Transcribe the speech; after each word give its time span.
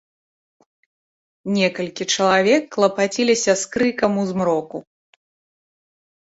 Некалькі 1.57 2.03
чалавек 2.15 2.63
клапаціліся 2.77 3.51
з 3.65 3.71
крыкам 3.77 4.11
у 4.23 4.25
змроку. 4.31 4.77